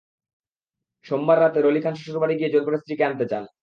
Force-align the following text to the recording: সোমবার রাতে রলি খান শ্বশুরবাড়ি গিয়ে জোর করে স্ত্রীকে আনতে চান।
সোমবার 1.05 1.37
রাতে 1.39 1.59
রলি 1.59 1.79
খান 1.83 1.93
শ্বশুরবাড়ি 1.95 2.35
গিয়ে 2.39 2.51
জোর 2.53 2.63
করে 2.65 2.77
স্ত্রীকে 2.81 3.07
আনতে 3.09 3.25
চান। 3.31 3.43